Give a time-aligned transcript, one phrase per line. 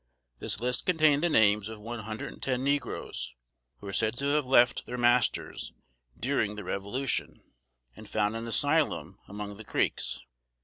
[0.39, 3.35] This list contained the names of one hundred and ten negroes,
[3.77, 5.73] who were said to have left their masters
[6.19, 7.43] during the Revolution,
[7.95, 10.19] and found an asylum among the Creeks.